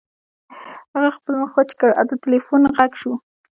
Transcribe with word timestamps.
هغه 0.93 1.09
خپل 1.17 1.31
مخ 1.41 1.51
وچ 1.57 1.71
کړ 1.79 1.89
او 1.99 2.05
د 2.11 2.13
ټیلیفون 2.23 2.61
غږ 2.75 2.91
شو 3.01 3.13